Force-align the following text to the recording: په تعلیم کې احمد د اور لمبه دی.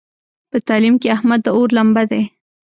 په 0.51 0.57
تعلیم 0.67 0.95
کې 1.01 1.13
احمد 1.15 1.39
د 1.45 1.47
اور 1.55 1.69
لمبه 1.77 2.03
دی. 2.11 2.21